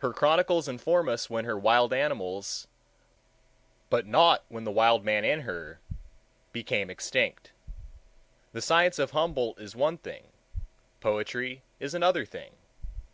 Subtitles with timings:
[0.00, 2.66] Her chronicles inform us when her wild animals,
[3.88, 5.80] but not when the wild man in her,
[6.52, 7.50] became extinct.
[8.52, 10.24] The science of Humboldt is one thing,
[11.00, 12.56] poetry is another thing.